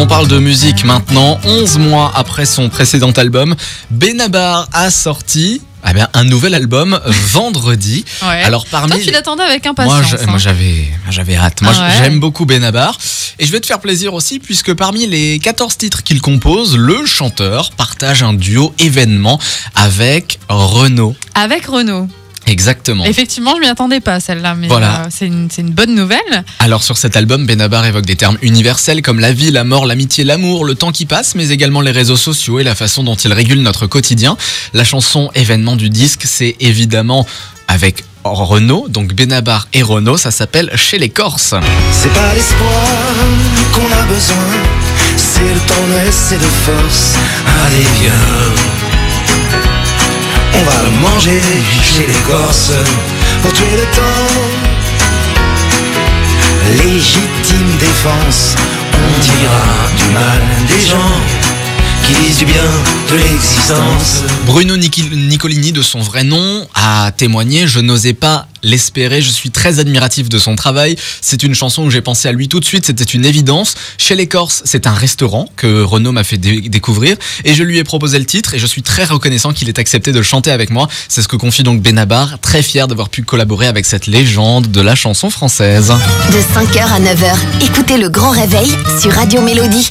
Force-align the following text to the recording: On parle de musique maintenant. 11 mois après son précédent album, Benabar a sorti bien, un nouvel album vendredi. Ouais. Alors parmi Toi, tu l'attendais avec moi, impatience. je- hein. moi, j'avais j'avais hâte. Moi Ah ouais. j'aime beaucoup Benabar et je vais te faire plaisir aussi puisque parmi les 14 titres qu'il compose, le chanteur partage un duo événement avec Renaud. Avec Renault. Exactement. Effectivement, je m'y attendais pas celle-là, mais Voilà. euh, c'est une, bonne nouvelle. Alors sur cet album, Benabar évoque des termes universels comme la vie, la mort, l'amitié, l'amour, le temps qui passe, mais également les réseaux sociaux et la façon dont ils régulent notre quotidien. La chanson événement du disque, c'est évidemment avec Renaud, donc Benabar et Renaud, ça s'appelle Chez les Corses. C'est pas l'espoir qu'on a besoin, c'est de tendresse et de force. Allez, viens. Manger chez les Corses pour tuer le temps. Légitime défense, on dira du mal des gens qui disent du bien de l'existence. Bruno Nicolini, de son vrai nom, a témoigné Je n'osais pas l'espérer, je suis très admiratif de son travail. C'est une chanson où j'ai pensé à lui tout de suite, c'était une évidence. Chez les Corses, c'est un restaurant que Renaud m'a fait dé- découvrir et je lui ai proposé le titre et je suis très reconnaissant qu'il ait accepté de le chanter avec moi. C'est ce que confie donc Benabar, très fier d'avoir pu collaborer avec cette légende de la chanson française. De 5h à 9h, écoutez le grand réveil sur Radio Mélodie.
On 0.00 0.06
parle 0.06 0.28
de 0.28 0.38
musique 0.38 0.84
maintenant. 0.84 1.38
11 1.44 1.76
mois 1.78 2.10
après 2.14 2.46
son 2.46 2.70
précédent 2.70 3.10
album, 3.12 3.54
Benabar 3.90 4.66
a 4.72 4.90
sorti 4.90 5.60
bien, 5.94 6.08
un 6.14 6.24
nouvel 6.24 6.54
album 6.54 6.98
vendredi. 7.06 8.04
Ouais. 8.22 8.42
Alors 8.42 8.64
parmi 8.66 8.92
Toi, 8.92 9.00
tu 9.04 9.10
l'attendais 9.10 9.42
avec 9.42 9.62
moi, 9.64 9.70
impatience. 9.72 10.10
je- 10.10 10.16
hein. 10.16 10.26
moi, 10.28 10.38
j'avais 10.38 10.86
j'avais 11.10 11.36
hâte. 11.36 11.60
Moi 11.62 11.72
Ah 11.76 11.88
ouais. 11.88 11.94
j'aime 11.98 12.18
beaucoup 12.20 12.44
Benabar 12.46 12.96
et 13.38 13.44
je 13.46 13.52
vais 13.52 13.60
te 13.60 13.66
faire 13.66 13.80
plaisir 13.80 14.14
aussi 14.14 14.38
puisque 14.38 14.72
parmi 14.74 15.06
les 15.06 15.38
14 15.38 15.76
titres 15.76 16.02
qu'il 16.02 16.20
compose, 16.22 16.76
le 16.76 17.04
chanteur 17.06 17.70
partage 17.72 18.22
un 18.22 18.32
duo 18.32 18.74
événement 18.78 19.38
avec 19.74 20.38
Renaud. 20.48 21.14
Avec 21.34 21.66
Renault. 21.66 22.08
Exactement. 22.50 23.04
Effectivement, 23.04 23.54
je 23.54 23.60
m'y 23.60 23.68
attendais 23.68 24.00
pas 24.00 24.18
celle-là, 24.18 24.56
mais 24.56 24.66
Voilà. 24.66 25.02
euh, 25.02 25.06
c'est 25.08 25.26
une, 25.26 25.70
bonne 25.70 25.94
nouvelle. 25.94 26.44
Alors 26.58 26.82
sur 26.82 26.98
cet 26.98 27.16
album, 27.16 27.46
Benabar 27.46 27.86
évoque 27.86 28.06
des 28.06 28.16
termes 28.16 28.38
universels 28.42 29.02
comme 29.02 29.20
la 29.20 29.32
vie, 29.32 29.52
la 29.52 29.62
mort, 29.62 29.86
l'amitié, 29.86 30.24
l'amour, 30.24 30.64
le 30.64 30.74
temps 30.74 30.90
qui 30.90 31.06
passe, 31.06 31.36
mais 31.36 31.50
également 31.50 31.80
les 31.80 31.92
réseaux 31.92 32.16
sociaux 32.16 32.58
et 32.58 32.64
la 32.64 32.74
façon 32.74 33.04
dont 33.04 33.14
ils 33.14 33.32
régulent 33.32 33.62
notre 33.62 33.86
quotidien. 33.86 34.36
La 34.74 34.82
chanson 34.82 35.30
événement 35.36 35.76
du 35.76 35.90
disque, 35.90 36.22
c'est 36.24 36.56
évidemment 36.58 37.24
avec 37.68 38.02
Renaud, 38.24 38.88
donc 38.88 39.14
Benabar 39.14 39.68
et 39.72 39.82
Renaud, 39.82 40.16
ça 40.16 40.32
s'appelle 40.32 40.72
Chez 40.74 40.98
les 40.98 41.08
Corses. 41.08 41.54
C'est 41.92 42.12
pas 42.12 42.34
l'espoir 42.34 43.14
qu'on 43.72 43.92
a 43.92 44.02
besoin, 44.12 44.36
c'est 45.16 45.54
de 45.54 45.58
tendresse 45.68 46.32
et 46.32 46.38
de 46.38 46.50
force. 46.64 47.14
Allez, 47.64 47.86
viens. 48.00 48.49
Manger 51.00 51.40
chez 51.82 52.06
les 52.06 52.20
Corses 52.30 52.72
pour 53.42 53.52
tuer 53.52 53.76
le 53.76 53.86
temps. 53.96 54.30
Légitime 56.84 57.76
défense, 57.78 58.54
on 58.92 59.20
dira 59.20 59.64
du 59.96 60.04
mal 60.12 60.42
des 60.68 60.86
gens 60.86 61.39
qui 62.06 62.12
disent 62.14 62.38
du 62.38 62.44
bien 62.46 62.62
de 63.10 63.16
l'existence. 63.16 64.22
Bruno 64.46 64.76
Nicolini, 64.76 65.72
de 65.72 65.82
son 65.82 66.00
vrai 66.00 66.24
nom, 66.24 66.66
a 66.74 67.12
témoigné 67.16 67.66
Je 67.66 67.80
n'osais 67.80 68.12
pas 68.12 68.46
l'espérer, 68.62 69.22
je 69.22 69.30
suis 69.30 69.50
très 69.50 69.78
admiratif 69.78 70.28
de 70.28 70.38
son 70.38 70.54
travail. 70.54 70.96
C'est 71.20 71.42
une 71.42 71.54
chanson 71.54 71.82
où 71.84 71.90
j'ai 71.90 72.02
pensé 72.02 72.28
à 72.28 72.32
lui 72.32 72.48
tout 72.48 72.60
de 72.60 72.64
suite, 72.64 72.86
c'était 72.86 73.04
une 73.04 73.24
évidence. 73.24 73.74
Chez 73.98 74.14
les 74.14 74.26
Corses, 74.26 74.62
c'est 74.64 74.86
un 74.86 74.92
restaurant 74.92 75.48
que 75.56 75.82
Renaud 75.82 76.12
m'a 76.12 76.24
fait 76.24 76.36
dé- 76.36 76.60
découvrir 76.68 77.16
et 77.44 77.54
je 77.54 77.62
lui 77.62 77.78
ai 77.78 77.84
proposé 77.84 78.18
le 78.18 78.26
titre 78.26 78.54
et 78.54 78.58
je 78.58 78.66
suis 78.66 78.82
très 78.82 79.04
reconnaissant 79.04 79.52
qu'il 79.52 79.68
ait 79.68 79.78
accepté 79.80 80.12
de 80.12 80.18
le 80.18 80.24
chanter 80.24 80.50
avec 80.50 80.70
moi. 80.70 80.88
C'est 81.08 81.22
ce 81.22 81.28
que 81.28 81.36
confie 81.36 81.62
donc 81.62 81.82
Benabar, 81.82 82.38
très 82.40 82.62
fier 82.62 82.86
d'avoir 82.86 83.08
pu 83.08 83.22
collaborer 83.22 83.66
avec 83.66 83.86
cette 83.86 84.06
légende 84.06 84.70
de 84.70 84.80
la 84.80 84.94
chanson 84.94 85.30
française. 85.30 85.88
De 86.32 86.38
5h 86.38 86.82
à 86.82 87.00
9h, 87.00 87.36
écoutez 87.64 87.96
le 87.98 88.08
grand 88.10 88.30
réveil 88.30 88.70
sur 89.00 89.12
Radio 89.12 89.40
Mélodie. 89.40 89.90